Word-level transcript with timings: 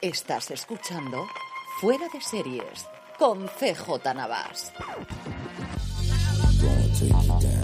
Estás 0.00 0.50
escuchando 0.50 1.26
Fuera 1.80 2.06
de 2.12 2.20
Series 2.20 2.86
con 3.18 3.46
CJ 3.46 4.14
Navas. 4.14 4.72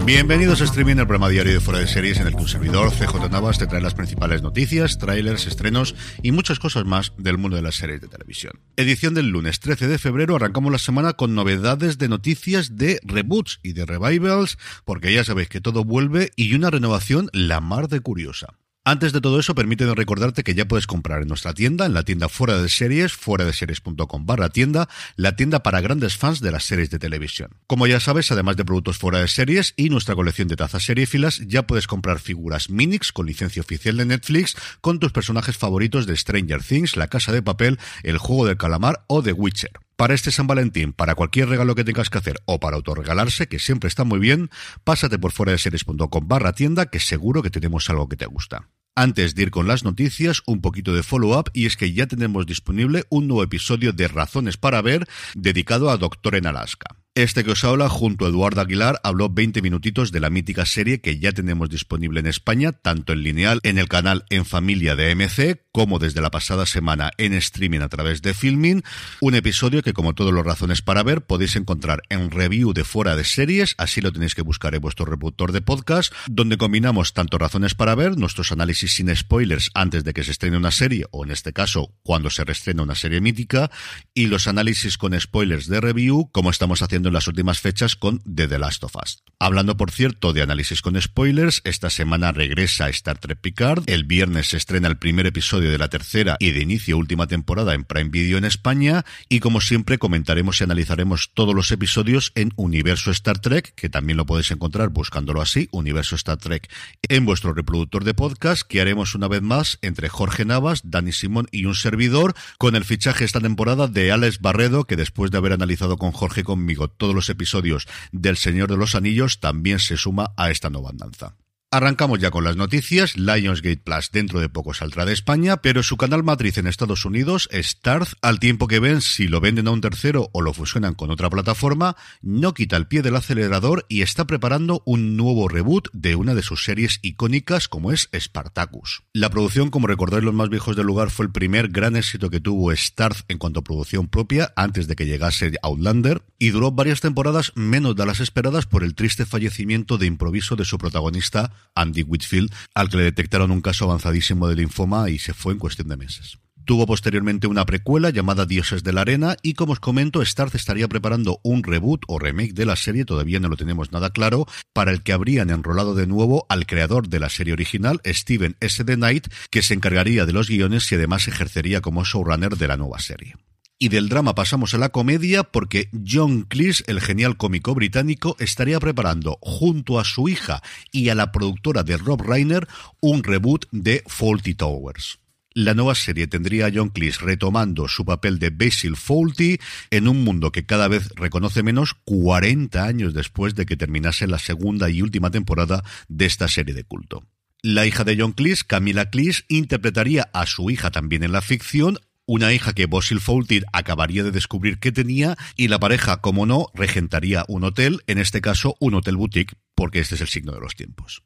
Bienvenidos 0.05 0.61
a 0.61 0.63
Streaming, 0.65 0.97
el 0.97 1.07
programa 1.07 1.29
diario 1.29 1.53
de 1.53 1.59
Fuera 1.59 1.79
de 1.79 1.87
Series 1.87 2.19
en 2.19 2.27
el 2.27 2.35
que 2.35 2.41
un 2.41 2.47
servidor, 2.47 2.91
CJ 2.91 3.29
Navas, 3.29 3.59
te 3.59 3.67
trae 3.67 3.81
las 3.81 3.93
principales 3.93 4.41
noticias, 4.41 4.97
trailers, 4.97 5.47
estrenos 5.47 5.95
y 6.23 6.31
muchas 6.31 6.59
cosas 6.59 6.85
más 6.85 7.13
del 7.17 7.37
mundo 7.37 7.57
de 7.57 7.63
las 7.63 7.75
series 7.75 8.01
de 8.01 8.07
televisión. 8.07 8.53
Edición 8.75 9.13
del 9.13 9.29
lunes 9.29 9.59
13 9.59 9.87
de 9.87 9.97
febrero, 9.97 10.35
arrancamos 10.35 10.71
la 10.71 10.79
semana 10.79 11.13
con 11.13 11.35
novedades 11.35 11.97
de 11.97 12.09
noticias 12.09 12.77
de 12.77 12.99
reboots 13.03 13.59
y 13.63 13.73
de 13.73 13.85
revivals, 13.85 14.57
porque 14.85 15.13
ya 15.13 15.23
sabéis 15.23 15.49
que 15.49 15.61
todo 15.61 15.83
vuelve 15.83 16.31
y 16.35 16.53
una 16.53 16.69
renovación 16.69 17.29
la 17.33 17.61
mar 17.61 17.87
de 17.87 17.99
curiosa. 17.99 18.59
Antes 18.89 19.13
de 19.13 19.21
todo 19.21 19.39
eso, 19.39 19.53
permíteme 19.53 19.93
recordarte 19.93 20.43
que 20.43 20.55
ya 20.55 20.67
puedes 20.67 20.87
comprar 20.87 21.21
en 21.21 21.27
nuestra 21.27 21.53
tienda, 21.53 21.85
en 21.85 21.93
la 21.93 22.01
tienda 22.01 22.27
fuera 22.27 22.59
de 22.59 22.67
series, 22.69 23.13
fuera 23.13 23.45
de 23.45 23.53
series.com 23.53 24.25
barra 24.25 24.49
tienda, 24.49 24.89
la 25.15 25.35
tienda 25.35 25.61
para 25.61 25.79
grandes 25.79 26.17
fans 26.17 26.39
de 26.39 26.49
las 26.49 26.63
series 26.63 26.89
de 26.89 26.97
televisión. 26.97 27.51
Como 27.67 27.85
ya 27.85 27.99
sabes, 27.99 28.31
además 28.31 28.57
de 28.57 28.65
productos 28.65 28.97
fuera 28.97 29.19
de 29.19 29.27
series 29.27 29.75
y 29.77 29.89
nuestra 29.89 30.15
colección 30.15 30.47
de 30.47 30.55
tazas 30.55 30.85
seriéfilas, 30.85 31.37
ya 31.45 31.67
puedes 31.67 31.85
comprar 31.85 32.17
figuras 32.17 32.71
Minix 32.71 33.11
con 33.11 33.27
licencia 33.27 33.61
oficial 33.61 33.95
de 33.95 34.05
Netflix 34.05 34.55
con 34.81 34.97
tus 34.97 35.11
personajes 35.11 35.55
favoritos 35.55 36.07
de 36.07 36.17
Stranger 36.17 36.63
Things, 36.63 36.97
La 36.97 37.09
Casa 37.09 37.31
de 37.31 37.43
Papel, 37.43 37.77
El 38.01 38.17
Juego 38.17 38.47
del 38.47 38.57
Calamar 38.57 39.03
o 39.05 39.21
The 39.21 39.33
Witcher. 39.33 39.69
Para 39.97 40.15
este 40.15 40.31
San 40.31 40.47
Valentín, 40.47 40.93
para 40.93 41.13
cualquier 41.13 41.49
regalo 41.49 41.75
que 41.75 41.83
tengas 41.83 42.09
que 42.09 42.17
hacer 42.17 42.41
o 42.45 42.59
para 42.59 42.77
autorregalarse, 42.77 43.47
que 43.47 43.59
siempre 43.59 43.89
está 43.89 44.03
muy 44.03 44.17
bien, 44.17 44.49
pásate 44.83 45.19
por 45.19 45.33
fuera 45.33 45.51
de 45.51 45.59
series.com 45.59 46.27
barra 46.27 46.53
tienda, 46.53 46.85
que 46.85 47.01
seguro 47.01 47.43
que 47.43 47.49
tenemos 47.49 47.87
algo 47.89 48.07
que 48.07 48.15
te 48.15 48.25
gusta. 48.25 48.69
Antes 48.99 49.33
de 49.33 49.43
ir 49.43 49.51
con 49.51 49.65
las 49.65 49.85
noticias, 49.85 50.43
un 50.45 50.59
poquito 50.59 50.93
de 50.93 51.03
follow-up 51.03 51.51
y 51.53 51.67
es 51.67 51.77
que 51.77 51.93
ya 51.93 52.05
tenemos 52.05 52.45
disponible 52.45 53.05
un 53.07 53.29
nuevo 53.29 53.43
episodio 53.43 53.93
de 53.93 54.09
Razones 54.09 54.57
para 54.57 54.81
Ver 54.81 55.07
dedicado 55.35 55.89
a 55.89 55.95
Doctor 55.95 56.35
en 56.35 56.47
Alaska. 56.47 56.97
Este 57.19 57.43
que 57.43 57.51
os 57.51 57.65
habla, 57.65 57.89
junto 57.89 58.23
a 58.25 58.29
Eduardo 58.29 58.61
Aguilar, 58.61 59.01
habló 59.03 59.27
20 59.27 59.61
minutitos 59.61 60.13
de 60.13 60.21
la 60.21 60.29
mítica 60.29 60.65
serie 60.65 61.01
que 61.01 61.19
ya 61.19 61.33
tenemos 61.33 61.69
disponible 61.69 62.21
en 62.21 62.27
España, 62.27 62.71
tanto 62.71 63.11
en 63.11 63.23
lineal 63.23 63.59
en 63.63 63.77
el 63.77 63.89
canal 63.89 64.23
En 64.29 64.45
Familia 64.45 64.95
de 64.95 65.13
MC, 65.15 65.65
como 65.73 65.99
desde 65.99 66.21
la 66.21 66.31
pasada 66.31 66.65
semana 66.65 67.11
en 67.17 67.33
streaming 67.33 67.81
a 67.81 67.89
través 67.89 68.21
de 68.21 68.33
Filming. 68.33 68.83
Un 69.19 69.35
episodio 69.35 69.81
que, 69.81 69.91
como 69.91 70.15
todos 70.15 70.31
los 70.31 70.45
razones 70.45 70.81
para 70.81 71.03
ver, 71.03 71.25
podéis 71.25 71.57
encontrar 71.57 72.03
en 72.07 72.31
review 72.31 72.71
de 72.71 72.85
fuera 72.85 73.17
de 73.17 73.25
series, 73.25 73.75
así 73.77 73.99
lo 73.99 74.13
tenéis 74.13 74.33
que 74.33 74.41
buscar 74.41 74.73
en 74.73 74.79
vuestro 74.79 75.03
reproductor 75.03 75.51
de 75.51 75.59
podcast, 75.59 76.13
donde 76.27 76.57
combinamos 76.57 77.13
tanto 77.13 77.37
razones 77.37 77.75
para 77.75 77.95
ver, 77.95 78.17
nuestros 78.17 78.53
análisis 78.53 78.93
sin 78.93 79.13
spoilers 79.13 79.71
antes 79.73 80.05
de 80.05 80.13
que 80.13 80.23
se 80.23 80.31
estrene 80.31 80.55
una 80.55 80.71
serie, 80.71 81.03
o 81.11 81.25
en 81.25 81.31
este 81.31 81.51
caso, 81.51 81.93
cuando 82.01 82.29
se 82.29 82.45
reestrena 82.45 82.83
una 82.83 82.95
serie 82.95 83.19
mítica, 83.19 83.69
y 84.13 84.27
los 84.27 84.47
análisis 84.47 84.97
con 84.97 85.19
spoilers 85.19 85.67
de 85.67 85.81
review, 85.81 86.29
como 86.31 86.49
estamos 86.49 86.81
haciendo 86.81 87.08
en 87.09 87.13
las 87.13 87.27
últimas 87.27 87.59
fechas 87.59 87.95
con 87.95 88.19
The, 88.19 88.57
Last 88.57 88.83
of 88.83 88.95
Us. 88.95 89.23
Hablando, 89.39 89.77
por 89.77 89.91
cierto, 89.91 90.33
de 90.33 90.41
análisis 90.41 90.81
con 90.81 90.99
spoilers, 91.01 91.61
esta 91.63 91.89
semana 91.89 92.31
regresa 92.31 92.89
Star 92.89 93.19
Trek 93.19 93.39
Picard, 93.39 93.83
el 93.87 94.03
viernes 94.03 94.49
se 94.49 94.57
estrena 94.57 94.87
el 94.87 94.97
primer 94.97 95.27
episodio 95.27 95.71
de 95.71 95.77
la 95.77 95.87
tercera 95.87 96.35
y 96.39 96.51
de 96.51 96.61
inicio 96.61 96.97
última 96.97 97.27
temporada 97.27 97.73
en 97.73 97.85
Prime 97.85 98.09
Video 98.09 98.37
en 98.37 98.45
España, 98.45 99.05
y 99.29 99.39
como 99.39 99.61
siempre 99.61 99.97
comentaremos 99.97 100.59
y 100.59 100.63
analizaremos 100.65 101.31
todos 101.33 101.55
los 101.55 101.71
episodios 101.71 102.31
en 102.35 102.51
Universo 102.57 103.11
Star 103.11 103.39
Trek, 103.39 103.73
que 103.75 103.89
también 103.89 104.17
lo 104.17 104.25
podéis 104.25 104.51
encontrar 104.51 104.89
buscándolo 104.89 105.41
así, 105.41 105.69
Universo 105.71 106.15
Star 106.15 106.37
Trek, 106.37 106.69
en 107.07 107.25
vuestro 107.25 107.53
reproductor 107.53 108.03
de 108.03 108.13
podcast, 108.13 108.63
que 108.63 108.81
haremos 108.81 109.15
una 109.15 109.27
vez 109.27 109.41
más 109.41 109.79
entre 109.81 110.09
Jorge 110.09 110.45
Navas, 110.45 110.81
Dani 110.83 111.13
Simón 111.13 111.47
y 111.51 111.65
un 111.65 111.75
servidor, 111.75 112.35
con 112.57 112.75
el 112.75 112.85
fichaje 112.85 113.23
esta 113.23 113.39
temporada 113.39 113.87
de 113.87 114.11
Alex 114.11 114.39
Barredo, 114.41 114.83
que 114.83 114.95
después 114.95 115.31
de 115.31 115.37
haber 115.37 115.53
analizado 115.53 115.97
con 115.97 116.11
Jorge 116.11 116.43
conmigo 116.43 116.89
todos 116.99 117.15
los 117.15 117.29
episodios 117.29 117.87
del 118.11 118.37
Señor 118.37 118.69
de 118.69 118.77
los 118.77 118.93
Anillos, 118.93 119.39
también 119.39 119.79
se 119.79 119.97
suma 119.97 120.33
a 120.37 120.51
esta 120.51 120.69
nueva 120.69 120.91
andanza. 120.91 121.38
Arrancamos 121.71 122.17
ya 122.17 122.31
con 122.31 122.43
las 122.43 122.55
noticias. 122.55 123.15
Lionsgate 123.15 123.77
Plus 123.77 124.09
dentro 124.11 124.39
de 124.39 124.49
poco 124.49 124.73
saldrá 124.73 125.05
de 125.05 125.13
España, 125.13 125.57
pero 125.57 125.83
su 125.83 125.97
canal 125.97 126.23
matriz 126.23 126.57
en 126.57 126.65
Estados 126.65 127.05
Unidos, 127.05 127.47
Starz, 127.53 128.15
al 128.23 128.39
tiempo 128.39 128.65
que 128.65 128.79
ven 128.79 129.01
si 129.01 129.27
lo 129.27 129.39
venden 129.39 129.67
a 129.67 129.71
un 129.71 129.79
tercero 129.79 130.31
o 130.33 130.41
lo 130.41 130.51
fusionan 130.51 130.95
con 130.95 131.11
otra 131.11 131.29
plataforma, 131.29 131.95
no 132.23 132.55
quita 132.55 132.75
el 132.75 132.87
pie 132.87 133.03
del 133.03 133.15
acelerador 133.15 133.85
y 133.87 134.01
está 134.01 134.25
preparando 134.25 134.81
un 134.87 135.15
nuevo 135.15 135.47
reboot 135.47 135.89
de 135.93 136.15
una 136.15 136.33
de 136.33 136.41
sus 136.41 136.63
series 136.63 136.97
icónicas 137.03 137.67
como 137.67 137.91
es 137.91 138.09
Spartacus. 138.19 139.03
La 139.13 139.29
producción, 139.29 139.69
como 139.69 139.85
recordáis 139.85 140.23
los 140.23 140.33
más 140.33 140.49
viejos 140.49 140.75
del 140.75 140.87
lugar, 140.87 141.11
fue 141.11 141.27
el 141.27 141.31
primer 141.31 141.67
gran 141.67 141.95
éxito 141.95 142.31
que 142.31 142.39
tuvo 142.39 142.75
Starz 142.75 143.25
en 143.27 143.37
cuanto 143.37 143.59
a 143.59 143.63
producción 143.63 144.07
propia 144.07 144.53
antes 144.55 144.87
de 144.87 144.95
que 144.95 145.05
llegase 145.05 145.51
Outlander 145.61 146.23
y 146.39 146.49
duró 146.49 146.71
varias 146.71 146.99
temporadas 146.99 147.51
menos 147.53 147.95
de 147.95 148.07
las 148.07 148.21
esperadas 148.21 148.65
por 148.65 148.83
el 148.83 148.95
triste 148.95 149.27
fallecimiento 149.27 149.99
de 149.99 150.07
improviso 150.07 150.55
de 150.55 150.65
su 150.65 150.79
protagonista 150.79 151.53
Andy 151.75 152.03
Whitfield, 152.03 152.53
al 152.73 152.89
que 152.89 152.97
le 152.97 153.03
detectaron 153.03 153.51
un 153.51 153.61
caso 153.61 153.85
avanzadísimo 153.85 154.47
de 154.47 154.55
linfoma 154.55 155.09
y 155.09 155.19
se 155.19 155.33
fue 155.33 155.53
en 155.53 155.59
cuestión 155.59 155.87
de 155.87 155.97
meses. 155.97 156.37
Tuvo 156.69 156.85
posteriormente 156.85 157.47
una 157.47 157.65
precuela 157.65 158.11
llamada 158.11 158.45
Dioses 158.45 158.83
de 158.83 158.93
la 158.93 159.01
Arena 159.01 159.37
y 159.41 159.55
como 159.55 159.73
os 159.73 159.79
comento, 159.79 160.23
Starz 160.23 160.53
estaría 160.53 160.87
preparando 160.87 161.39
un 161.43 161.63
reboot 161.63 162.03
o 162.07 162.19
remake 162.19 162.53
de 162.53 162.67
la 162.67 162.75
serie, 162.75 163.05
todavía 163.05 163.39
no 163.39 163.49
lo 163.49 163.57
tenemos 163.57 163.91
nada 163.91 164.11
claro, 164.11 164.45
para 164.71 164.91
el 164.91 165.01
que 165.01 165.11
habrían 165.11 165.49
enrolado 165.49 165.95
de 165.95 166.05
nuevo 166.05 166.45
al 166.47 166.67
creador 166.67 167.07
de 167.07 167.19
la 167.19 167.29
serie 167.29 167.53
original, 167.53 168.01
Steven 168.05 168.55
S. 168.59 168.83
The 168.83 168.97
Knight, 168.97 169.29
que 169.49 169.63
se 169.63 169.73
encargaría 169.73 170.27
de 170.27 170.33
los 170.33 170.47
guiones 170.47 170.91
y 170.91 170.95
además 170.95 171.27
ejercería 171.27 171.81
como 171.81 172.03
showrunner 172.03 172.55
de 172.55 172.67
la 172.67 172.77
nueva 172.77 172.99
serie. 172.99 173.33
Y 173.81 173.87
del 173.87 174.09
drama 174.09 174.35
pasamos 174.35 174.73
a 174.73 174.77
la 174.77 174.89
comedia 174.89 175.43
porque 175.43 175.89
John 176.05 176.41
Cleese, 176.41 176.83
el 176.87 176.99
genial 176.99 177.37
cómico 177.37 177.73
británico, 177.73 178.35
estaría 178.37 178.77
preparando 178.77 179.37
junto 179.39 180.01
a 180.01 180.03
su 180.03 180.27
hija 180.27 180.61
y 180.91 181.07
a 181.07 181.15
la 181.15 181.31
productora 181.31 181.83
de 181.83 181.95
Rob 181.95 182.21
Reiner 182.21 182.67
un 182.99 183.23
reboot 183.23 183.67
de 183.71 184.03
Faulty 184.05 184.53
Towers. 184.53 185.19
La 185.53 185.73
nueva 185.75 185.95
serie 185.95 186.27
tendría 186.27 186.65
a 186.65 186.71
John 186.73 186.89
Cleese 186.89 187.23
retomando 187.23 187.87
su 187.87 188.03
papel 188.03 188.37
de 188.37 188.49
Basil 188.49 188.97
Fawlty 188.97 189.59
en 189.91 190.09
un 190.09 190.25
mundo 190.25 190.51
que 190.51 190.65
cada 190.65 190.89
vez 190.89 191.07
reconoce 191.15 191.63
menos 191.63 191.93
40 192.03 192.83
años 192.83 193.13
después 193.13 193.55
de 193.55 193.65
que 193.65 193.77
terminase 193.77 194.27
la 194.27 194.39
segunda 194.39 194.89
y 194.89 195.01
última 195.01 195.31
temporada 195.31 195.85
de 196.09 196.25
esta 196.25 196.49
serie 196.49 196.75
de 196.75 196.83
culto. 196.83 197.23
La 197.61 197.85
hija 197.85 198.05
de 198.05 198.17
John 198.17 198.31
Cleese, 198.31 198.63
Camila 198.65 199.09
Cleese, 199.09 199.43
interpretaría 199.49 200.29
a 200.33 200.45
su 200.45 200.69
hija 200.69 200.91
también 200.91 201.23
en 201.23 201.33
la 201.33 201.41
ficción, 201.41 201.99
una 202.29 202.53
hija 202.53 202.73
que 202.73 202.85
Basil 202.85 203.19
Fawlty 203.19 203.63
acabaría 203.73 204.23
de 204.23 204.29
descubrir 204.29 204.77
que 204.77 204.91
tenía 204.91 205.35
y 205.55 205.67
la 205.67 205.79
pareja, 205.79 206.21
como 206.21 206.45
no, 206.45 206.67
regentaría 206.75 207.43
un 207.47 207.63
hotel, 207.63 208.03
en 208.05 208.19
este 208.19 208.39
caso 208.39 208.75
un 208.79 208.93
hotel 208.93 209.17
boutique, 209.17 209.55
porque 209.73 209.97
este 209.97 210.13
es 210.13 210.21
el 210.21 210.27
signo 210.27 210.51
de 210.51 210.59
los 210.59 210.75
tiempos. 210.75 211.23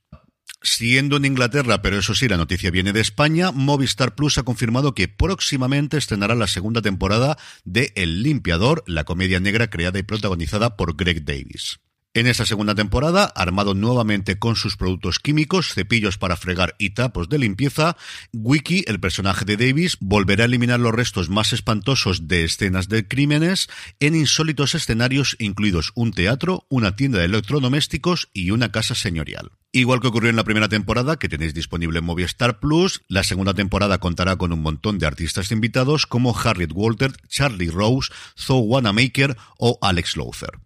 Siendo 0.62 1.18
en 1.18 1.26
Inglaterra, 1.26 1.82
pero 1.82 2.00
eso 2.00 2.16
sí, 2.16 2.30
la 2.30 2.38
noticia 2.38 2.72
viene 2.72 2.94
de 2.94 3.02
España, 3.02 3.52
Movistar 3.52 4.16
Plus 4.16 4.38
ha 4.38 4.44
confirmado 4.44 4.96
que 4.96 5.10
próximamente 5.10 5.98
estrenará 5.98 6.36
la 6.36 6.48
segunda 6.48 6.82
temporada 6.82 7.38
de 7.66 7.92
El 7.98 8.24
Limpiador, 8.24 8.82
la 8.88 9.04
comedia 9.04 9.42
negra 9.42 9.70
creada 9.70 10.00
y 10.00 10.04
protagonizada 10.04 10.78
por 10.78 10.96
Greg 10.96 11.26
Davis. 11.26 11.82
En 12.16 12.28
esta 12.28 12.46
segunda 12.46 12.76
temporada, 12.76 13.24
armado 13.24 13.74
nuevamente 13.74 14.38
con 14.38 14.56
sus 14.56 14.78
productos 14.78 15.18
químicos, 15.18 15.74
cepillos 15.74 16.20
para 16.20 16.36
fregar 16.36 16.76
y 16.78 16.92
tapos 16.92 17.28
de 17.28 17.40
limpieza, 17.40 17.98
Wiki, 18.34 18.84
el 18.86 19.00
personaje 19.00 19.46
de 19.46 19.58
Davis, 19.58 19.98
volverá 20.00 20.44
a 20.44 20.46
eliminar 20.46 20.80
los 20.80 20.94
restos 20.94 21.30
más 21.30 21.54
espantosos 21.54 22.28
de 22.28 22.44
escenas 22.44 22.88
de 22.88 23.08
crímenes 23.08 23.68
en 24.00 24.14
insólitos 24.14 24.76
escenarios 24.76 25.36
incluidos 25.40 25.92
un 25.96 26.12
teatro, 26.12 26.68
una 26.70 26.96
tienda 26.96 27.18
de 27.18 27.26
electrodomésticos 27.26 28.30
y 28.32 28.52
una 28.52 28.72
casa 28.72 28.94
señorial. 28.94 29.50
Igual 29.72 30.00
que 30.00 30.10
ocurrió 30.10 30.30
en 30.30 30.36
la 30.36 30.44
primera 30.44 30.70
temporada, 30.70 31.18
que 31.18 31.30
tenéis 31.30 31.56
disponible 31.56 31.98
en 31.98 32.06
Movistar 32.06 32.60
Plus, 32.60 33.02
la 33.08 33.24
segunda 33.24 33.56
temporada 33.56 33.98
contará 33.98 34.36
con 34.36 34.54
un 34.54 34.62
montón 34.62 35.00
de 35.00 35.08
artistas 35.08 35.52
invitados 35.52 36.06
como 36.06 36.38
Harriet 36.38 36.74
Walter, 36.76 37.12
Charlie 37.28 37.72
Rose, 37.72 38.14
Zoe 38.38 38.62
Wanamaker 38.68 39.36
o 39.58 39.80
Alex 39.82 40.16
Lowther. 40.16 40.60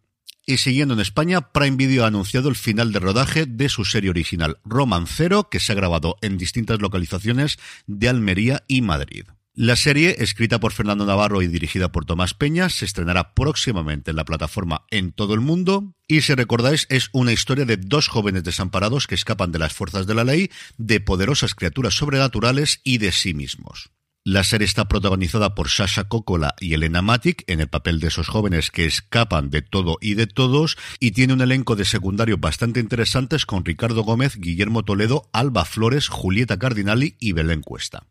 Y 0.50 0.60
siguiendo 0.60 0.94
en 0.94 1.02
España, 1.02 1.52
Prime 1.52 1.76
Video 1.76 2.06
ha 2.06 2.08
anunciado 2.08 2.48
el 2.48 2.56
final 2.56 2.94
de 2.94 3.00
rodaje 3.00 3.46
de 3.46 3.68
su 3.68 3.84
serie 3.84 4.10
original 4.10 4.60
Romancero, 4.64 5.50
que 5.50 5.60
se 5.60 5.74
ha 5.74 5.76
grabado 5.76 6.16
en 6.22 6.38
distintas 6.38 6.80
localizaciones 6.80 7.60
de 7.86 8.08
Almería 8.08 8.64
y 8.66 8.82
Madrid. 8.82 9.26
La 9.56 9.76
serie, 9.76 10.16
escrita 10.20 10.62
por 10.62 10.72
Fernando 10.72 11.06
Navarro 11.06 11.42
y 11.42 11.48
dirigida 11.48 11.92
por 11.92 12.06
Tomás 12.06 12.34
Peña, 12.34 12.70
se 12.70 12.86
estrenará 12.86 13.34
próximamente 13.34 14.12
en 14.12 14.16
la 14.16 14.24
plataforma 14.24 14.86
en 14.90 15.12
todo 15.12 15.34
el 15.34 15.42
mundo. 15.42 15.96
Y 16.08 16.22
si 16.22 16.34
recordáis, 16.34 16.86
es 16.90 17.10
una 17.12 17.34
historia 17.34 17.66
de 17.66 17.76
dos 17.76 18.08
jóvenes 18.08 18.46
desamparados 18.46 19.06
que 19.06 19.16
escapan 19.16 19.52
de 19.52 19.60
las 19.60 19.74
fuerzas 19.74 20.08
de 20.08 20.16
la 20.16 20.24
ley, 20.24 20.50
de 20.78 21.02
poderosas 21.02 21.56
criaturas 21.56 21.94
sobrenaturales 21.94 22.80
y 22.86 23.00
de 23.00 23.12
sí 23.12 23.34
mismos. 23.34 23.90
La 24.29 24.44
serie 24.44 24.65
está 24.65 24.89
protagonizada 24.89 25.56
por 25.56 25.69
Sasha 25.69 26.03
Coppola 26.03 26.53
y 26.59 26.74
Elena 26.74 27.01
Matic 27.01 27.45
en 27.47 27.62
el 27.62 27.69
papel 27.69 28.01
de 28.01 28.09
esos 28.09 28.27
jóvenes 28.27 28.71
que 28.71 28.83
escapan 28.83 29.50
de 29.50 29.62
todo 29.62 30.00
y 30.01 30.15
de 30.15 30.27
todos 30.27 30.77
y 31.00 31.12
tiene 31.12 31.31
un 31.31 31.39
elenco 31.39 31.77
de 31.77 31.85
secundarios 31.85 32.38
bastante 32.38 32.81
interesantes 32.81 33.45
con 33.45 33.63
Ricardo 33.63 34.03
Gómez, 34.03 34.35
Guillermo 34.35 34.83
Toledo, 34.83 35.29
Alba 35.31 35.63
Flores, 35.63 36.09
Julieta 36.09 36.59
Cardinali 36.59 37.15
y 37.21 37.31
Belén 37.31 37.62
Cuesta. 37.62 38.03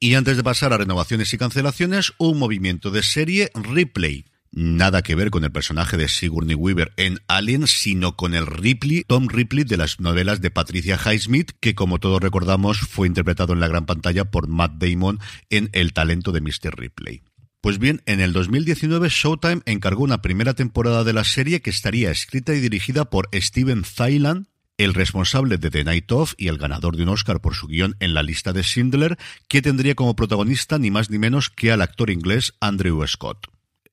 Y 0.00 0.16
antes 0.16 0.36
de 0.36 0.42
pasar 0.42 0.72
a 0.72 0.78
renovaciones 0.78 1.32
y 1.32 1.38
cancelaciones, 1.38 2.12
un 2.18 2.40
movimiento 2.40 2.90
de 2.90 3.04
serie 3.04 3.52
Replay, 3.54 4.24
nada 4.52 5.02
que 5.02 5.14
ver 5.14 5.30
con 5.30 5.44
el 5.44 5.50
personaje 5.50 5.96
de 5.96 6.08
Sigourney 6.08 6.54
Weaver 6.54 6.92
en 6.96 7.18
Alien, 7.26 7.66
sino 7.66 8.16
con 8.16 8.34
el 8.34 8.46
Ripley, 8.46 9.04
Tom 9.04 9.28
Ripley 9.28 9.64
de 9.64 9.78
las 9.78 9.98
novelas 9.98 10.40
de 10.40 10.50
Patricia 10.50 10.98
Highsmith, 11.02 11.52
que 11.60 11.74
como 11.74 11.98
todos 11.98 12.20
recordamos 12.22 12.78
fue 12.78 13.08
interpretado 13.08 13.52
en 13.52 13.60
la 13.60 13.68
gran 13.68 13.86
pantalla 13.86 14.26
por 14.30 14.48
Matt 14.48 14.74
Damon 14.74 15.18
en 15.50 15.70
El 15.72 15.92
talento 15.92 16.32
de 16.32 16.42
Mr. 16.42 16.76
Ripley. 16.76 17.22
Pues 17.62 17.78
bien, 17.78 18.02
en 18.06 18.20
el 18.20 18.32
2019 18.32 19.08
Showtime 19.08 19.62
encargó 19.66 20.02
una 20.02 20.20
primera 20.20 20.54
temporada 20.54 21.04
de 21.04 21.12
la 21.12 21.24
serie 21.24 21.62
que 21.62 21.70
estaría 21.70 22.10
escrita 22.10 22.54
y 22.54 22.60
dirigida 22.60 23.04
por 23.04 23.28
Steven 23.32 23.84
Thailand, 23.84 24.46
el 24.78 24.94
responsable 24.94 25.58
de 25.58 25.70
The 25.70 25.84
Night 25.84 26.10
Of 26.10 26.34
y 26.36 26.48
el 26.48 26.58
ganador 26.58 26.96
de 26.96 27.04
un 27.04 27.10
Oscar 27.10 27.40
por 27.40 27.54
su 27.54 27.68
guion 27.68 27.94
en 28.00 28.14
la 28.14 28.24
lista 28.24 28.52
de 28.52 28.62
Schindler, 28.62 29.16
que 29.48 29.62
tendría 29.62 29.94
como 29.94 30.16
protagonista 30.16 30.78
ni 30.78 30.90
más 30.90 31.08
ni 31.08 31.18
menos 31.18 31.50
que 31.50 31.70
al 31.70 31.82
actor 31.82 32.10
inglés 32.10 32.54
Andrew 32.60 33.06
Scott. 33.06 33.46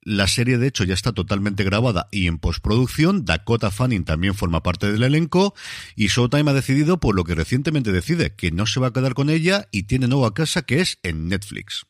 La 0.09 0.25
serie, 0.25 0.57
de 0.57 0.65
hecho, 0.65 0.85
ya 0.85 0.95
está 0.95 1.11
totalmente 1.11 1.63
grabada 1.63 2.07
y 2.11 2.25
en 2.25 2.39
postproducción. 2.39 3.25
Dakota 3.25 3.69
Fanning 3.69 4.05
también 4.05 4.33
forma 4.33 4.63
parte 4.63 4.91
del 4.91 5.03
elenco. 5.03 5.53
Y 5.95 6.07
Showtime 6.07 6.49
ha 6.49 6.55
decidido, 6.55 6.99
por 6.99 7.15
lo 7.15 7.23
que 7.23 7.35
recientemente 7.35 7.91
decide, 7.91 8.33
que 8.33 8.49
no 8.49 8.65
se 8.65 8.79
va 8.79 8.87
a 8.87 8.91
quedar 8.91 9.13
con 9.13 9.29
ella 9.29 9.67
y 9.69 9.83
tiene 9.83 10.07
nueva 10.07 10.33
casa 10.33 10.63
que 10.63 10.81
es 10.81 10.97
en 11.03 11.27
Netflix. 11.27 11.85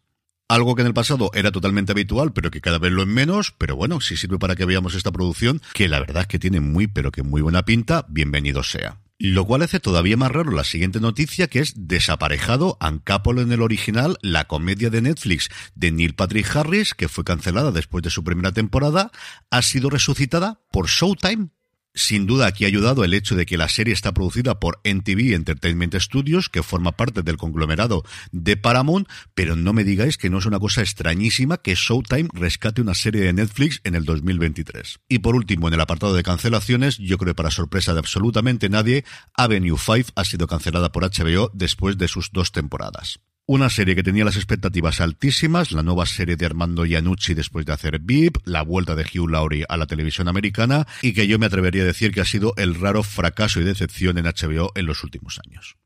Algo 0.50 0.75
que 0.75 0.81
en 0.81 0.88
el 0.88 0.94
pasado 0.94 1.31
era 1.33 1.54
totalmente 1.54 1.94
habitual, 1.94 2.33
pero 2.33 2.51
que 2.51 2.60
cada 2.60 2.77
vez 2.77 2.92
lo 2.92 3.04
es 3.04 3.07
menos. 3.07 3.56
Pero 3.57 3.77
bueno, 3.77 4.01
si 4.01 4.18
sirve 4.18 4.38
para 4.38 4.57
que 4.57 4.65
veamos 4.65 4.95
esta 4.95 5.13
producción, 5.13 5.62
que 5.74 5.88
la 5.88 6.01
verdad 6.01 6.24
es 6.24 6.27
que 6.27 6.39
tiene 6.39 6.60
muy, 6.60 6.88
pero 6.88 7.13
que 7.13 7.24
muy 7.24 7.42
buena 7.42 7.63
pinta, 7.63 8.06
bienvenido 8.10 8.63
sea. 8.63 9.00
Lo 9.21 9.44
cual 9.44 9.63
hace 9.63 9.81
todavía 9.81 10.16
más 10.16 10.31
raro 10.31 10.51
la 10.51 10.63
siguiente 10.63 11.01
noticia, 11.01 11.48
que 11.48 11.60
es 11.60 11.74
desaparejado 11.75 12.77
Ancapolo 12.80 13.42
en 13.42 13.51
el 13.51 13.62
original, 13.62 14.18
la 14.21 14.45
comedia 14.45 14.89
de 14.89 15.01
Netflix 15.01 15.50
de 15.75 15.92
Neil 15.92 16.16
Patrick 16.16 16.56
Harris, 16.56 16.94
que 16.94 17.10
fue 17.10 17.25
cancelada 17.25 17.74
después 17.74 18.01
de 18.01 18.12
su 18.12 18.24
primera 18.24 18.54
temporada, 18.54 19.12
ha 19.51 19.62
sido 19.62 19.89
resucitada 19.89 20.62
por 20.71 20.88
Showtime 20.88 21.50
sin 21.94 22.27
duda 22.27 22.47
aquí 22.47 22.65
ha 22.65 22.68
ayudado 22.68 23.03
el 23.03 23.13
hecho 23.13 23.36
de 23.36 23.45
que 23.45 23.57
la 23.57 23.69
serie 23.69 23.94
está 23.94 24.13
producida 24.13 24.59
por 24.59 24.80
NTV 24.83 25.33
Entertainment 25.33 25.95
Studios, 25.95 26.50
que 26.50 26.63
forma 26.63 26.94
parte 26.94 27.24
del 27.24 27.38
conglomerado 27.38 28.03
de 28.31 28.57
Paramount, 28.57 29.07
pero 29.33 29.56
no 29.56 29.74
me 29.74 29.83
digáis 29.83 30.18
que 30.18 30.30
no 30.30 30.39
es 30.39 30.45
una 30.45 30.59
cosa 30.59 30.81
extrañísima 30.81 31.57
que 31.57 31.75
Showtime 31.75 32.30
rescate 32.33 32.81
una 32.81 32.94
serie 32.94 33.21
de 33.21 33.33
Netflix 33.33 33.81
en 33.83 33.95
el 33.95 34.06
2023. 34.06 35.00
Y 35.09 35.19
por 35.19 35.36
último, 35.36 35.68
en 35.68 35.74
el 35.74 35.81
apartado 35.81 36.13
de 36.13 36.24
cancelaciones, 36.24 36.97
yo 36.97 37.18
creo 37.18 37.33
que 37.33 37.38
para 37.38 37.51
sorpresa 37.51 37.94
de 37.94 38.00
absolutamente 38.00 38.69
nadie, 38.69 39.03
Avenue 39.33 39.77
5 39.77 40.12
ha 40.15 40.25
sido 40.25 40.47
cancelada 40.47 40.91
por 40.91 41.03
HBO 41.03 41.51
después 41.53 41.97
de 41.97 42.07
sus 42.07 42.31
dos 42.31 42.51
temporadas. 42.51 43.19
Una 43.51 43.72
serie 43.72 43.96
que 43.96 44.04
tenía 44.04 44.25
las 44.25 44.36
expectativas 44.36 45.01
altísimas, 45.01 45.72
la 45.72 45.81
nueva 45.81 46.06
serie 46.06 46.36
de 46.36 46.46
Armando 46.46 46.86
Iannucci 46.86 47.34
después 47.34 47.66
de 47.66 47.74
hacer 47.74 47.98
VIP, 47.98 48.38
la 48.46 48.62
vuelta 48.62 48.94
de 48.94 49.01
Hugh 49.01 49.28
Laurie 49.28 49.66
a 49.68 49.75
la 49.75 49.88
televisión 49.88 50.28
americana 50.28 50.86
y 51.01 51.13
que 51.13 51.25
yo 51.25 51.40
me 51.40 51.48
atrevería 51.48 51.81
a 51.81 51.86
decir 51.88 52.12
que 52.12 52.22
ha 52.22 52.25
sido 52.25 52.54
el 52.57 52.75
raro 52.75 53.01
fracaso 53.01 53.60
y 53.60 53.63
decepción 53.63 54.19
en 54.19 54.25
HBO 54.25 54.72
en 54.75 54.86
los 54.86 55.04
últimos 55.04 55.40
años. 55.48 55.78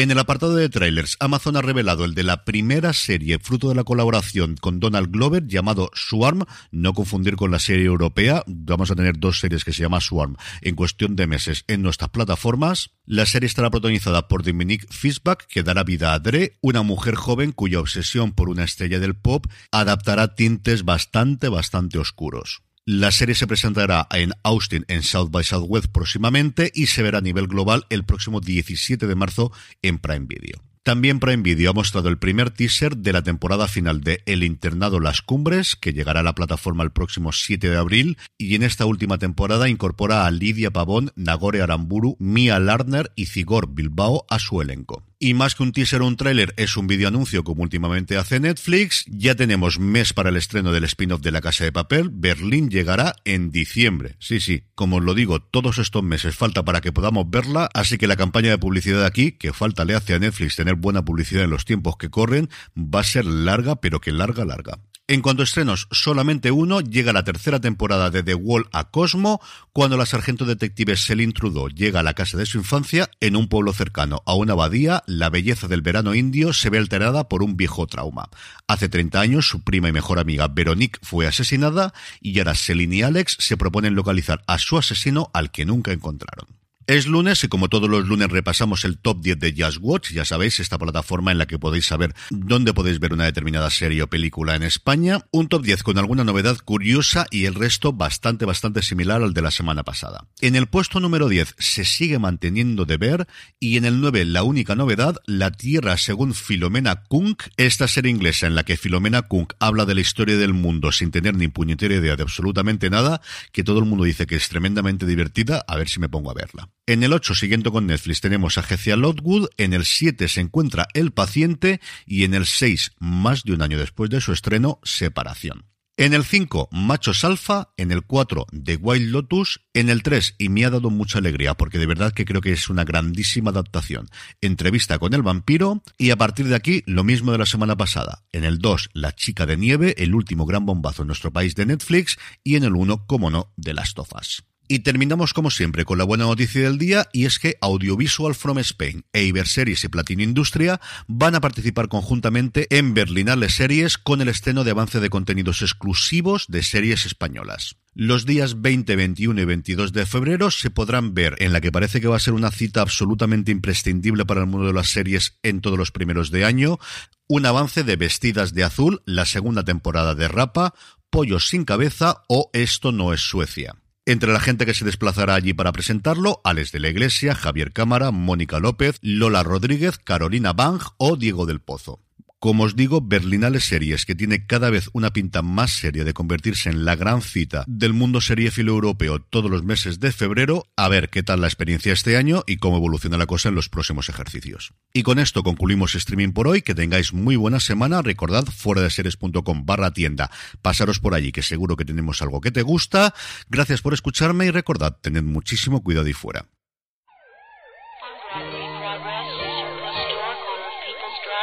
En 0.00 0.10
el 0.10 0.18
apartado 0.18 0.56
de 0.56 0.70
trailers, 0.70 1.18
Amazon 1.20 1.58
ha 1.58 1.60
revelado 1.60 2.06
el 2.06 2.14
de 2.14 2.22
la 2.22 2.46
primera 2.46 2.94
serie 2.94 3.38
fruto 3.38 3.68
de 3.68 3.74
la 3.74 3.84
colaboración 3.84 4.56
con 4.58 4.80
Donald 4.80 5.10
Glover 5.10 5.46
llamado 5.46 5.90
Swarm, 5.92 6.46
no 6.70 6.94
confundir 6.94 7.36
con 7.36 7.50
la 7.50 7.58
serie 7.58 7.84
europea, 7.84 8.42
vamos 8.46 8.90
a 8.90 8.94
tener 8.94 9.18
dos 9.18 9.40
series 9.40 9.62
que 9.62 9.74
se 9.74 9.82
llama 9.82 10.00
Swarm 10.00 10.36
en 10.62 10.74
cuestión 10.74 11.16
de 11.16 11.26
meses 11.26 11.64
en 11.68 11.82
nuestras 11.82 12.08
plataformas. 12.08 12.92
La 13.04 13.26
serie 13.26 13.46
estará 13.46 13.68
protagonizada 13.68 14.26
por 14.26 14.42
Dominique 14.42 14.86
Fishback, 14.88 15.46
que 15.46 15.62
dará 15.62 15.84
vida 15.84 16.14
a 16.14 16.18
Dre, 16.18 16.56
una 16.62 16.80
mujer 16.82 17.14
joven 17.14 17.52
cuya 17.52 17.78
obsesión 17.78 18.32
por 18.32 18.48
una 18.48 18.64
estrella 18.64 19.00
del 19.00 19.16
pop 19.16 19.48
adaptará 19.70 20.34
tintes 20.34 20.82
bastante, 20.86 21.50
bastante 21.50 21.98
oscuros. 21.98 22.62
La 22.92 23.12
serie 23.12 23.36
se 23.36 23.46
presentará 23.46 24.08
en 24.10 24.32
Austin 24.42 24.84
en 24.88 25.04
South 25.04 25.30
by 25.30 25.44
Southwest 25.44 25.86
próximamente 25.92 26.72
y 26.74 26.88
se 26.88 27.04
verá 27.04 27.18
a 27.18 27.20
nivel 27.20 27.46
global 27.46 27.86
el 27.88 28.02
próximo 28.02 28.40
17 28.40 29.06
de 29.06 29.14
marzo 29.14 29.52
en 29.80 30.00
Prime 30.00 30.26
Video. 30.26 30.60
También 30.82 31.20
Prime 31.20 31.44
Video 31.44 31.70
ha 31.70 31.72
mostrado 31.72 32.08
el 32.08 32.18
primer 32.18 32.50
teaser 32.50 32.96
de 32.96 33.12
la 33.12 33.22
temporada 33.22 33.68
final 33.68 34.00
de 34.00 34.24
El 34.26 34.42
Internado 34.42 34.98
Las 34.98 35.22
Cumbres, 35.22 35.76
que 35.76 35.92
llegará 35.92 36.18
a 36.18 36.24
la 36.24 36.34
plataforma 36.34 36.82
el 36.82 36.90
próximo 36.90 37.30
7 37.30 37.70
de 37.70 37.76
abril, 37.76 38.18
y 38.36 38.56
en 38.56 38.64
esta 38.64 38.86
última 38.86 39.18
temporada 39.18 39.68
incorpora 39.68 40.26
a 40.26 40.30
Lidia 40.32 40.72
Pavón, 40.72 41.12
Nagore 41.14 41.62
Aramburu, 41.62 42.16
Mia 42.18 42.58
Lardner 42.58 43.12
y 43.14 43.26
Zigor 43.26 43.72
Bilbao 43.72 44.26
a 44.28 44.40
su 44.40 44.60
elenco. 44.60 45.04
Y 45.22 45.34
más 45.34 45.54
que 45.54 45.62
un 45.62 45.72
teaser 45.72 46.00
o 46.00 46.06
un 46.06 46.16
tráiler, 46.16 46.54
es 46.56 46.78
un 46.78 46.86
video 46.86 47.08
anuncio 47.08 47.44
como 47.44 47.62
últimamente 47.62 48.16
hace 48.16 48.40
Netflix. 48.40 49.04
Ya 49.06 49.34
tenemos 49.34 49.78
mes 49.78 50.14
para 50.14 50.30
el 50.30 50.38
estreno 50.38 50.72
del 50.72 50.84
spin-off 50.84 51.20
de 51.20 51.30
La 51.30 51.42
Casa 51.42 51.62
de 51.64 51.72
Papel. 51.72 52.08
Berlín 52.10 52.70
llegará 52.70 53.14
en 53.26 53.50
diciembre. 53.50 54.16
Sí, 54.18 54.40
sí, 54.40 54.62
como 54.74 54.96
os 54.96 55.04
lo 55.04 55.12
digo, 55.12 55.42
todos 55.42 55.76
estos 55.76 56.02
meses 56.02 56.34
falta 56.34 56.64
para 56.64 56.80
que 56.80 56.90
podamos 56.90 57.28
verla, 57.28 57.68
así 57.74 57.98
que 57.98 58.06
la 58.06 58.16
campaña 58.16 58.48
de 58.48 58.56
publicidad 58.56 59.04
aquí, 59.04 59.32
que 59.32 59.52
falta 59.52 59.84
le 59.84 59.94
hace 59.94 60.14
a 60.14 60.18
Netflix 60.18 60.56
tener 60.56 60.76
buena 60.76 61.04
publicidad 61.04 61.44
en 61.44 61.50
los 61.50 61.66
tiempos 61.66 61.98
que 61.98 62.08
corren, 62.08 62.48
va 62.74 63.00
a 63.00 63.04
ser 63.04 63.26
larga, 63.26 63.76
pero 63.76 64.00
que 64.00 64.12
larga, 64.12 64.46
larga. 64.46 64.78
En 65.10 65.22
cuanto 65.22 65.42
a 65.42 65.44
estrenos, 65.44 65.88
solamente 65.90 66.52
uno 66.52 66.80
llega 66.80 67.12
la 67.12 67.24
tercera 67.24 67.58
temporada 67.58 68.10
de 68.10 68.22
The 68.22 68.36
Wall 68.36 68.68
a 68.70 68.92
Cosmo, 68.92 69.40
cuando 69.72 69.96
la 69.96 70.06
sargento 70.06 70.44
detective 70.44 70.96
Celine 70.96 71.32
Trudeau 71.32 71.68
llega 71.68 71.98
a 71.98 72.02
la 72.04 72.14
casa 72.14 72.38
de 72.38 72.46
su 72.46 72.58
infancia 72.58 73.10
en 73.18 73.34
un 73.34 73.48
pueblo 73.48 73.72
cercano 73.72 74.22
a 74.24 74.34
una 74.34 74.52
abadía, 74.52 75.02
la 75.08 75.28
belleza 75.28 75.66
del 75.66 75.82
verano 75.82 76.14
indio 76.14 76.52
se 76.52 76.70
ve 76.70 76.78
alterada 76.78 77.28
por 77.28 77.42
un 77.42 77.56
viejo 77.56 77.88
trauma. 77.88 78.28
Hace 78.68 78.88
30 78.88 79.20
años 79.20 79.48
su 79.48 79.64
prima 79.64 79.88
y 79.88 79.92
mejor 79.92 80.20
amiga 80.20 80.46
Veronique 80.46 81.00
fue 81.02 81.26
asesinada 81.26 81.92
y 82.20 82.38
ahora 82.38 82.54
Celine 82.54 82.98
y 82.98 83.02
Alex 83.02 83.36
se 83.40 83.56
proponen 83.56 83.96
localizar 83.96 84.44
a 84.46 84.58
su 84.58 84.78
asesino 84.78 85.28
al 85.34 85.50
que 85.50 85.64
nunca 85.64 85.90
encontraron. 85.90 86.59
Es 86.90 87.06
lunes 87.06 87.44
y 87.44 87.46
como 87.46 87.68
todos 87.68 87.88
los 87.88 88.08
lunes 88.08 88.30
repasamos 88.30 88.84
el 88.84 88.98
top 88.98 89.22
10 89.22 89.38
de 89.38 89.54
Just 89.56 89.78
Watch, 89.80 90.10
ya 90.10 90.24
sabéis, 90.24 90.58
esta 90.58 90.76
plataforma 90.76 91.30
en 91.30 91.38
la 91.38 91.46
que 91.46 91.56
podéis 91.56 91.86
saber 91.86 92.16
dónde 92.30 92.74
podéis 92.74 92.98
ver 92.98 93.12
una 93.12 93.26
determinada 93.26 93.70
serie 93.70 94.02
o 94.02 94.10
película 94.10 94.56
en 94.56 94.64
España. 94.64 95.24
Un 95.30 95.46
top 95.46 95.62
10 95.62 95.84
con 95.84 95.98
alguna 95.98 96.24
novedad 96.24 96.58
curiosa 96.58 97.28
y 97.30 97.44
el 97.44 97.54
resto 97.54 97.92
bastante, 97.92 98.44
bastante 98.44 98.82
similar 98.82 99.22
al 99.22 99.34
de 99.34 99.40
la 99.40 99.52
semana 99.52 99.84
pasada. 99.84 100.26
En 100.40 100.56
el 100.56 100.66
puesto 100.66 100.98
número 100.98 101.28
10 101.28 101.54
se 101.60 101.84
sigue 101.84 102.18
manteniendo 102.18 102.84
de 102.86 102.96
ver 102.96 103.28
y 103.60 103.76
en 103.76 103.84
el 103.84 104.00
9 104.00 104.24
la 104.24 104.42
única 104.42 104.74
novedad, 104.74 105.14
La 105.26 105.52
Tierra 105.52 105.96
según 105.96 106.34
Filomena 106.34 107.04
Kunk, 107.04 107.44
esta 107.56 107.86
serie 107.86 108.10
inglesa 108.10 108.48
en 108.48 108.56
la 108.56 108.64
que 108.64 108.76
Filomena 108.76 109.22
Kunk 109.22 109.52
habla 109.60 109.84
de 109.84 109.94
la 109.94 110.00
historia 110.00 110.36
del 110.36 110.54
mundo 110.54 110.90
sin 110.90 111.12
tener 111.12 111.36
ni 111.36 111.46
puñetera 111.46 111.94
idea 111.94 112.16
de 112.16 112.24
absolutamente 112.24 112.90
nada, 112.90 113.20
que 113.52 113.62
todo 113.62 113.78
el 113.78 113.84
mundo 113.84 114.02
dice 114.02 114.26
que 114.26 114.34
es 114.34 114.48
tremendamente 114.48 115.06
divertida, 115.06 115.64
a 115.68 115.76
ver 115.76 115.88
si 115.88 116.00
me 116.00 116.08
pongo 116.08 116.32
a 116.32 116.34
verla. 116.34 116.68
En 116.86 117.04
el 117.04 117.12
8, 117.12 117.34
siguiendo 117.34 117.70
con 117.70 117.86
Netflix, 117.86 118.20
tenemos 118.20 118.58
a 118.58 118.62
Gecia 118.62 118.96
Lotwood. 118.96 119.48
En 119.56 119.72
el 119.72 119.84
7 119.84 120.26
se 120.28 120.40
encuentra 120.40 120.88
El 120.94 121.12
Paciente. 121.12 121.80
Y 122.06 122.24
en 122.24 122.34
el 122.34 122.46
6, 122.46 122.92
más 122.98 123.44
de 123.44 123.52
un 123.52 123.62
año 123.62 123.78
después 123.78 124.10
de 124.10 124.20
su 124.20 124.32
estreno, 124.32 124.80
Separación. 124.82 125.66
En 125.96 126.14
el 126.14 126.24
5, 126.24 126.70
Machos 126.72 127.24
Alfa. 127.24 127.74
En 127.76 127.92
el 127.92 128.02
4, 128.02 128.46
The 128.64 128.76
Wild 128.76 129.10
Lotus. 129.10 129.60
En 129.74 129.90
el 129.90 130.02
3, 130.02 130.36
y 130.38 130.48
me 130.48 130.64
ha 130.64 130.70
dado 130.70 130.88
mucha 130.88 131.18
alegría 131.18 131.54
porque 131.54 131.78
de 131.78 131.84
verdad 131.84 132.12
que 132.12 132.24
creo 132.24 132.40
que 132.40 132.52
es 132.52 132.70
una 132.70 132.84
grandísima 132.84 133.50
adaptación. 133.50 134.08
Entrevista 134.40 134.98
con 134.98 135.12
el 135.12 135.22
vampiro. 135.22 135.82
Y 135.98 136.10
a 136.10 136.16
partir 136.16 136.48
de 136.48 136.56
aquí, 136.56 136.82
lo 136.86 137.04
mismo 137.04 137.32
de 137.32 137.38
la 137.38 137.46
semana 137.46 137.76
pasada. 137.76 138.24
En 138.32 138.44
el 138.44 138.60
2, 138.60 138.90
La 138.94 139.14
chica 139.14 139.44
de 139.44 139.58
nieve, 139.58 139.94
el 139.98 140.14
último 140.14 140.46
gran 140.46 140.64
bombazo 140.64 141.02
en 141.02 141.08
nuestro 141.08 141.32
país 141.32 141.54
de 141.54 141.66
Netflix. 141.66 142.18
Y 142.42 142.56
en 142.56 142.64
el 142.64 142.74
1, 142.74 143.06
como 143.06 143.30
no, 143.30 143.52
de 143.56 143.74
las 143.74 143.92
tofas. 143.92 144.49
Y 144.72 144.78
terminamos 144.78 145.34
como 145.34 145.50
siempre 145.50 145.84
con 145.84 145.98
la 145.98 146.04
buena 146.04 146.26
noticia 146.26 146.62
del 146.62 146.78
día 146.78 147.08
y 147.12 147.24
es 147.24 147.40
que 147.40 147.56
Audiovisual 147.60 148.36
from 148.36 148.58
Spain 148.58 149.04
e 149.12 149.24
Iberseries 149.24 149.82
y 149.82 149.88
Platino 149.88 150.22
Industria 150.22 150.80
van 151.08 151.34
a 151.34 151.40
participar 151.40 151.88
conjuntamente 151.88 152.68
en 152.70 152.94
Berlinale 152.94 153.48
Series 153.48 153.98
con 153.98 154.20
el 154.20 154.28
estreno 154.28 154.62
de 154.62 154.70
avance 154.70 155.00
de 155.00 155.10
contenidos 155.10 155.62
exclusivos 155.62 156.44
de 156.46 156.62
series 156.62 157.04
españolas. 157.04 157.78
Los 157.94 158.26
días 158.26 158.62
20, 158.62 158.94
21 158.94 159.40
y 159.40 159.44
22 159.44 159.92
de 159.92 160.06
febrero 160.06 160.52
se 160.52 160.70
podrán 160.70 161.14
ver 161.14 161.34
en 161.40 161.52
la 161.52 161.60
que 161.60 161.72
parece 161.72 162.00
que 162.00 162.06
va 162.06 162.14
a 162.14 162.20
ser 162.20 162.34
una 162.34 162.52
cita 162.52 162.80
absolutamente 162.80 163.50
imprescindible 163.50 164.24
para 164.24 164.42
el 164.42 164.46
mundo 164.46 164.68
de 164.68 164.72
las 164.72 164.90
series 164.90 165.40
en 165.42 165.62
todos 165.62 165.78
los 165.78 165.90
primeros 165.90 166.30
de 166.30 166.44
año, 166.44 166.78
un 167.26 167.44
avance 167.44 167.82
de 167.82 167.96
Vestidas 167.96 168.54
de 168.54 168.62
Azul, 168.62 169.02
la 169.04 169.24
segunda 169.24 169.64
temporada 169.64 170.14
de 170.14 170.28
Rapa, 170.28 170.74
Pollos 171.10 171.48
sin 171.48 171.64
cabeza 171.64 172.22
o 172.28 172.50
Esto 172.52 172.92
no 172.92 173.12
es 173.12 173.20
Suecia. 173.20 173.74
Entre 174.10 174.32
la 174.32 174.40
gente 174.40 174.66
que 174.66 174.74
se 174.74 174.84
desplazará 174.84 175.34
allí 175.34 175.52
para 175.54 175.70
presentarlo, 175.70 176.40
Alex 176.42 176.72
de 176.72 176.80
la 176.80 176.88
Iglesia, 176.88 177.36
Javier 177.36 177.72
Cámara, 177.72 178.10
Mónica 178.10 178.58
López, 178.58 178.98
Lola 179.02 179.44
Rodríguez, 179.44 179.98
Carolina 179.98 180.52
Bang 180.52 180.82
o 180.96 181.14
Diego 181.14 181.46
del 181.46 181.60
Pozo. 181.60 182.00
Como 182.40 182.64
os 182.64 182.74
digo, 182.74 183.02
Berlinales 183.02 183.64
Series, 183.64 184.06
que 184.06 184.14
tiene 184.14 184.46
cada 184.46 184.70
vez 184.70 184.88
una 184.94 185.12
pinta 185.12 185.42
más 185.42 185.72
seria 185.72 186.04
de 186.04 186.14
convertirse 186.14 186.70
en 186.70 186.86
la 186.86 186.96
gran 186.96 187.20
cita 187.20 187.64
del 187.66 187.92
mundo 187.92 188.22
seriéfilo 188.22 188.72
europeo 188.72 189.20
todos 189.20 189.50
los 189.50 189.62
meses 189.62 190.00
de 190.00 190.10
febrero, 190.10 190.64
a 190.74 190.88
ver 190.88 191.10
qué 191.10 191.22
tal 191.22 191.42
la 191.42 191.48
experiencia 191.48 191.92
este 191.92 192.16
año 192.16 192.42
y 192.46 192.56
cómo 192.56 192.78
evoluciona 192.78 193.18
la 193.18 193.26
cosa 193.26 193.50
en 193.50 193.56
los 193.56 193.68
próximos 193.68 194.08
ejercicios. 194.08 194.72
Y 194.94 195.02
con 195.02 195.18
esto 195.18 195.42
concluimos 195.42 195.94
streaming 195.94 196.32
por 196.32 196.48
hoy, 196.48 196.62
que 196.62 196.74
tengáis 196.74 197.12
muy 197.12 197.36
buena 197.36 197.60
semana, 197.60 198.00
recordad 198.00 198.46
fuera 198.46 198.80
de 198.80 198.88
series.com 198.88 199.66
barra 199.66 199.90
tienda, 199.90 200.30
pasaros 200.62 200.98
por 200.98 201.12
allí 201.12 201.32
que 201.32 201.42
seguro 201.42 201.76
que 201.76 201.84
tenemos 201.84 202.22
algo 202.22 202.40
que 202.40 202.50
te 202.50 202.62
gusta, 202.62 203.12
gracias 203.50 203.82
por 203.82 203.92
escucharme 203.92 204.46
y 204.46 204.50
recordad, 204.50 204.96
tened 205.02 205.24
muchísimo 205.24 205.82
cuidado 205.82 206.08
y 206.08 206.14
fuera. 206.14 206.46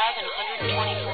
5 0.07 0.15
and 0.19 0.71
120 0.71 1.06